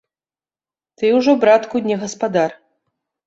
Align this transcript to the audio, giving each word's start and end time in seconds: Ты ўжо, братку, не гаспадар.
Ты 1.01 1.11
ўжо, 1.17 1.35
братку, 1.45 1.75
не 1.91 1.95
гаспадар. 2.05 2.51